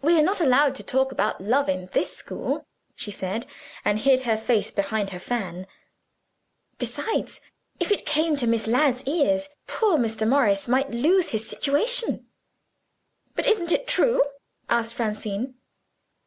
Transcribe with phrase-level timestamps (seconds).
[0.00, 3.46] "We are not allowed to talk about love in this school," she said
[3.84, 5.66] and hid her face behind her fan.
[6.78, 7.42] "Besides,
[7.78, 10.26] if it came to Miss Ladd's ears, poor Mr.
[10.26, 12.28] Morris might lose his situation."
[13.34, 14.22] "But isn't it true?"
[14.70, 15.56] asked Francine.